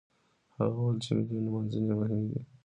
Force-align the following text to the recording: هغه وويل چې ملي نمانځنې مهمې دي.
هغه 0.57 0.75
وويل 0.81 0.97
چې 1.03 1.09
ملي 1.17 1.37
نمانځنې 1.45 1.93
مهمې 1.99 2.25
دي. 2.31 2.41